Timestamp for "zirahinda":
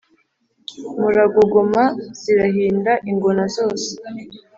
2.21-2.93